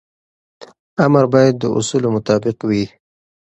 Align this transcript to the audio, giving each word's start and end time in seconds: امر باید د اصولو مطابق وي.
امر 1.05 1.25
باید 1.33 1.55
د 1.59 1.63
اصولو 1.77 2.07
مطابق 2.15 2.57
وي. 2.69 2.83